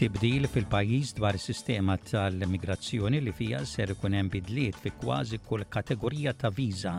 [0.00, 6.32] tibdil fil-pajjiż dwar sistema tal-immigrazzjoni li fija ser ikun hemm bidliet fi kważi kull kategorija
[6.40, 6.92] ta' viża.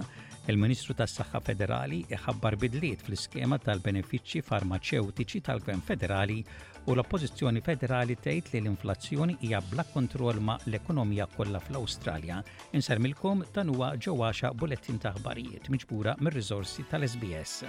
[0.51, 8.59] Il-Ministru tas-Saħħa Federali iħabbar bidliet fl-iskema tal-benefiċċji farmaceutiċi tal-Gvern Federali u l-Oppożizzjoni Federali tgħid li
[8.61, 12.37] l-inflazzjoni hija bla kontroll ma' l-ekonomija kollha fl-Awstralja.
[12.77, 17.63] Insermilkom dan huwa ġewwaxa bulettin ta' aħbarijiet miġbura mir-riżorsi tal-SBS.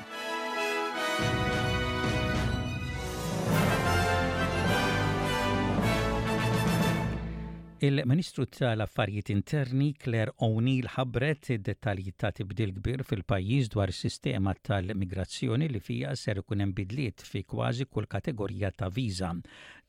[7.85, 15.81] Il-Ministru tal-Affarijiet Interni Claire O'Neill ħabret id-dettalji ta' tibdil kbir fil-pajjiż dwar sistema tal-migrazzjoni li
[15.83, 19.33] fija ser ikun hemm bidliet fi kważi kull kategorija ta' viża.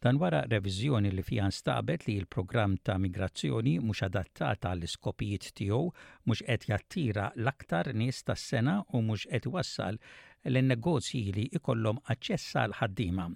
[0.01, 5.84] Dan wara reviżjoni li fija nstabet li l-programm ta' migrazzjoni mhux adattata għall iskopijiet tiegħu
[6.25, 10.01] mhux qed jattira l-aktar nies tas-sena u mhux qed wassal
[10.49, 13.27] l-negozji li ikollhom aċċess għal ħaddiema.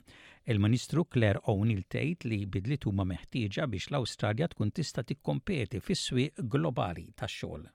[0.48, 7.09] Il-Ministru Claire O'Neill tgħid li bidliet huma meħtieġa biex l-Awstralja tkun tista' tikkompeti fis-swieq globali
[7.20, 7.66] tax-xogħol.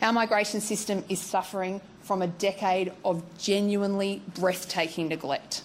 [0.00, 5.62] Our migration system is suffering from a decade of genuinely breathtaking neglect.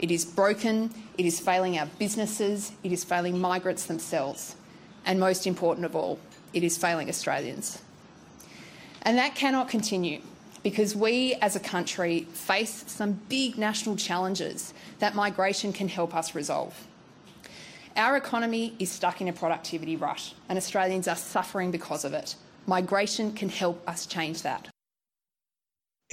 [0.00, 4.56] It is broken, it is failing our businesses, it is failing migrants themselves,
[5.06, 6.18] and most important of all,
[6.52, 7.78] it is failing Australians.
[9.02, 10.20] And that cannot continue.
[10.62, 16.34] because we as a country face some big national challenges that migration can help us
[16.34, 16.86] resolve.
[17.96, 22.36] Our economy is stuck in a productivity rut, and Australians are suffering because of it.
[22.66, 24.69] Migration can help us change that.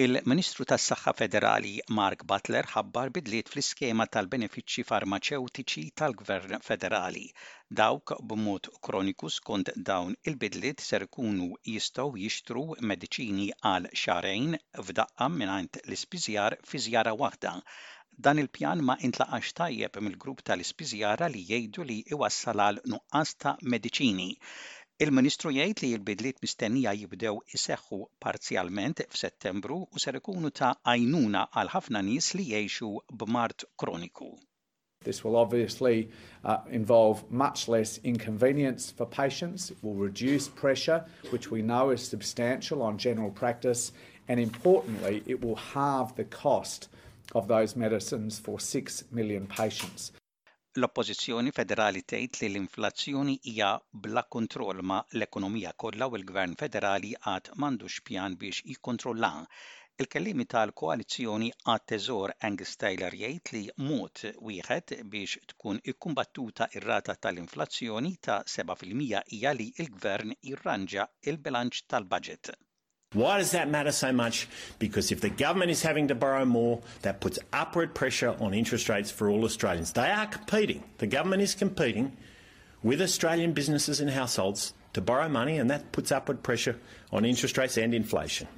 [0.03, 7.23] Il-Ministru tas-Saħħa Federali Mark Butler ħabbar bidliet fl-iskema tal-benefiċċji farmaceutiċi tal-Gvern Federali.
[7.79, 15.81] Dawk b'mod kroniku skont dawn il-bidliet ser ikunu jistgħu jixtru mediċini għal xarejn f'daqqa mingħand
[15.87, 17.55] l-ispiżjar fi żjara waħda.
[18.25, 24.29] Dan il-pjan ma intlaqax tajjeb mill-grupp tal-ispiżjara li jgħidu li iwassal għal nuqqas ta' mediċini.
[25.05, 31.69] Il-Ministru jgħid li l-bidliet mistennija jibdew iseħħu parzjalment f'Settembru u ser ikunu ta' għajnuna għal
[31.75, 34.31] ħafna nies li jgħixu b'mart kroniku.
[35.05, 36.09] This will obviously
[36.43, 39.69] uh, involve much less inconvenience for patients.
[39.69, 43.91] It will reduce pressure, which we know is substantial on general practice,
[44.27, 46.89] and importantly, it will halve the cost
[47.35, 50.11] of those medicines for 6 million patients.
[50.77, 53.69] l-Oppożizzjoni Federali tgħid li l-inflazzjoni hija
[54.07, 59.31] bla kontroll ma l-ekonomija kollha u l-Gvern Federali għad m'għandux pjan biex jikkontrolla.
[60.05, 64.21] Il-kellimi tal-koalizzjoni għad teżor Angus Taylor jgħid li mod
[64.51, 72.53] wieħed biex tkun ikkumbattuta ir-rata tal-inflazzjoni ta' 7% hija li l-Gvern jirranġa il-bilanċ tal-budget.
[73.13, 74.49] Why does that matter so much?
[74.79, 78.89] Because if the government is having to borrow more, that puts upward pressure on interest
[78.89, 79.93] rates for all Australians.
[79.93, 80.83] They are competing.
[80.97, 82.17] The government is competing
[82.83, 86.77] with Australian businesses and households to borrow money, and that puts upward pressure
[87.09, 88.49] on interest rates and inflation.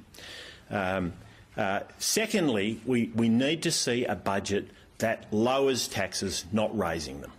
[0.68, 1.12] Um,
[1.56, 4.68] uh, secondly, we, we need to see a budget
[4.98, 7.30] that lowers taxes, not raising them.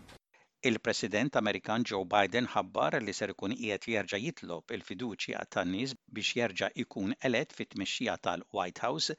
[0.70, 6.68] Il-President Amerikan Joe Biden ħabbar li ser ikun qiegħed jerġa' jitlob il-fiduċja tan-nies biex jerġa'
[6.84, 9.16] ikun elet fit-tmexxija tal-White House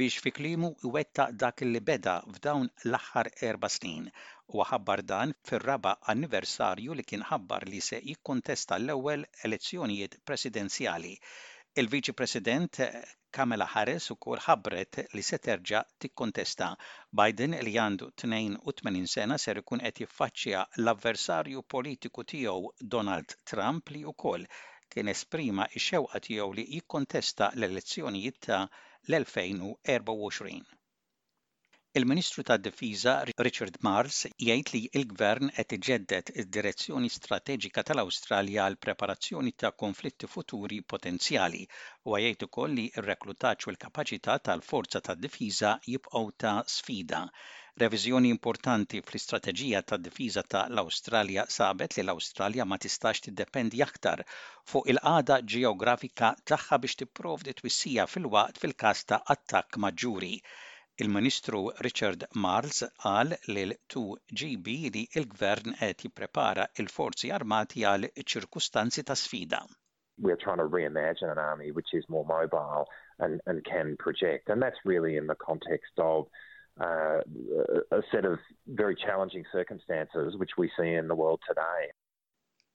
[0.00, 4.08] biex fi klimu wetta dak li beda f'dawn l-aħħar erba' snin
[4.56, 11.12] u ħabbar dan fir-raba' anniversarju li kien ħabbar li se jikkontesta l-ewwel elezzjonijiet presidenzjali
[11.80, 12.94] Il-Viċi President eh,
[13.36, 16.70] Kamala Harris u kol ħabret li se terġa tikkontesta
[17.20, 24.02] Biden li għandu 82 sena ser ikun qed jiffaċċja l-avversarju politiku tiegħu Donald Trump li
[24.14, 24.48] wkoll
[24.96, 28.62] kien esprima x-xewqa tiegħu li jikkontesta l-elezzjonijiet ta'
[29.12, 30.66] l-2024.
[31.98, 33.12] Il-Ministru tad-Difiża
[33.44, 40.78] Richard Mars jgħid li l-Gvern qed iġeddet id-direzzjoni strateġika tal-Awstralja għal preparazzjoni ta' konflitti futuri
[40.94, 47.24] potenzjali u jgħid ukoll li r-reklutaġġ u l-kapaċità tal-forza tad-difiża jibqgħu ta' sfida.
[47.84, 54.22] Reviżjoni importanti fl-istrateġija tad-difiża ta' l-Awstralja sabet li l-Awstralja ma tistax tiddependi aktar
[54.74, 60.34] fuq il-qada ġeografika tagħha biex tipprovdi twissija fil-waqt fil-każ ta' attakk maġġuri
[61.00, 69.16] Il-Ministru Richard Marles qal lil 2GB li l-Gvern qed jipprepara l-Forzi Armati għal ċirkustanzi ta'
[69.20, 69.62] sfida.
[70.20, 72.84] We're trying to reimagine an army which is more mobile
[73.18, 74.50] and, and can project.
[74.50, 76.26] And that's really in the context of
[76.78, 77.20] uh,
[77.96, 81.92] a set of very challenging circumstances which we see in the world today.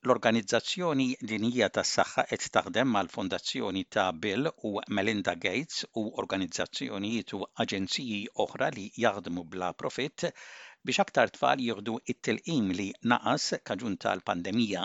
[0.06, 7.40] L-Organizzazzjoni din hija tas-Saħħa qed taħdem mal-Fondazzjoni ta' Bill u Melinda Gates u organizzazzjonijiet u
[7.66, 10.28] aġenziji oħra li jaħdmu bla profit
[10.90, 14.84] biex aktar tfal jieħdu it-tilqim li naqas kaġun tal-pandemija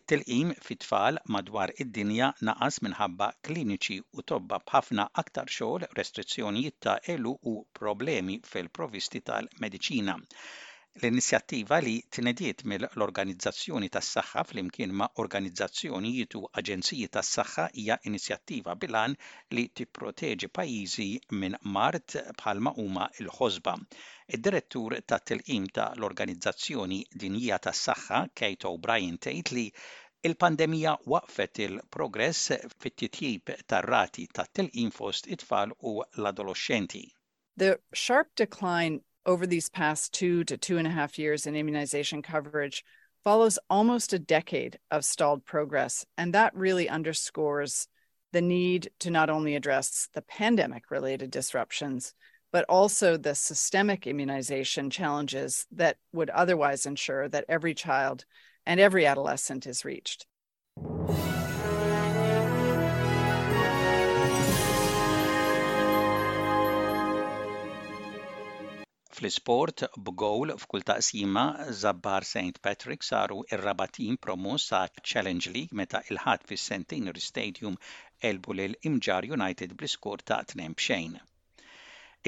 [0.00, 6.98] it-tilqim fit tfal madwar id-dinja naqas minħabba kliniċi u tobba bħafna aktar xogħol restrizzjonijiet ta'
[7.18, 10.18] elu u problemi fil-provisti tal-mediċina.
[11.02, 19.16] L-inizjattiva li tnediet mill-Organizzazzjoni tas-Saħħa flimkien ma' organizzazzjonijiet u aġenziji tas-saħħa hija inizjattiva bilan
[19.58, 21.06] li tipproteġi pajjiżi
[21.40, 23.74] minn mart bħalma huma l-ħosba.
[24.38, 29.64] Id-direttur tat-tilqim ta' l-Organizzazzjoni Dinjija tas-Saħħa Kate O'Brien tgħid li
[30.30, 32.52] Il-pandemija waqfet il-progress
[32.84, 37.02] fit-titjib tar-rati tat-tilqim fost it-tfal u l adolosċenti
[37.64, 37.72] The
[38.04, 42.84] sharp decline over these past two to two and a half years in immunization coverage
[43.22, 46.04] follows almost a decade of stalled progress.
[46.18, 47.88] And that really underscores
[48.32, 52.12] the need to not only address the pandemic related disruptions,
[52.52, 58.24] but also the systemic immunization challenges that would otherwise ensure that every child
[58.66, 60.26] and every adolescent is reached.
[69.14, 71.42] Fl-isport b'gowl f'kull taqsima
[71.80, 72.56] Zabbar St.
[72.66, 74.80] Patrick saru ir-rabatin promoss sa'
[75.10, 77.76] Challenge League meta il-ħadd fis-Centenary Stadium
[78.30, 81.14] elbu l Imġar United bl-iskor ta' tnem b'xejn.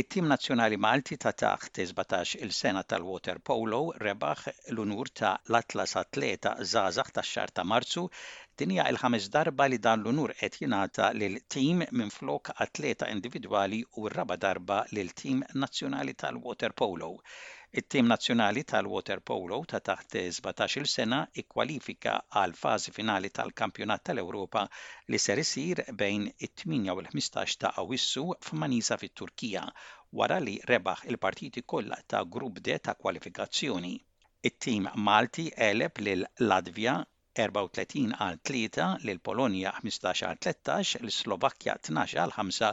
[0.04, 7.18] It-tim nazzjonali Malti ta' taħt 17 il-sena tal-Water Polo rebaħ l-unur ta' l-Atlas Atleta Zazax
[7.18, 8.06] ta' xar ta' Marzu
[8.60, 14.04] Dinja il-ħames darba li dan l-unur qed jingħata lil tim minn flok atleta individwali u
[14.10, 17.10] r-raba darba lil tim nazzjonali tal-water polo.
[17.80, 24.62] It-tim nazzjonali tal-water polo ta' taħt 17 sena ikkwalifika għal fażi finali tal-Kampjonat tal-Ewropa
[25.12, 29.66] li ser isir bejn it-8 u l-15 ta' Awissu f'Manisa fit-Turkija
[30.22, 33.94] wara li rebaħ il-partiti kollha ta' grupp D ta' kwalifikazzjoni
[34.52, 36.96] it-tim Malti għeleb lil Latvja
[37.36, 42.64] 34 għal 3 lil Polonja 15 għal 13, l-Slovakkja 12 għal 5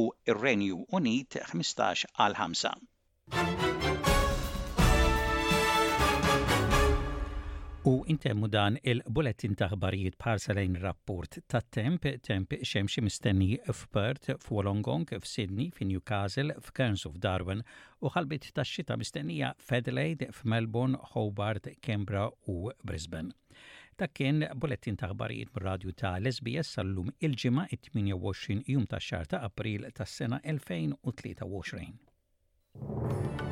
[0.00, 2.68] u r-Renju Unit 15 għal 5.
[7.86, 15.68] U intemmu dan il-bulettin taħbarijiet parsalajn rapport ta' temp, temp xemxie mistenni f'Pert, f'Wolongong, f'Sydney,
[15.76, 17.62] f'Newcastle, f'Kerns u f'Darwin
[18.02, 23.30] u ħalbit ta' xita mistennija f'Adelaide, f'Melbourne, Hobart, Canberra u Brisbane.
[24.00, 29.40] Dak kien bulettin ta' ħbarijiet mir-radju ta' Lesbies sal-lum il-ġimgħa 28 jum ta' xar ta'
[29.50, 33.45] April tas-sena 2023.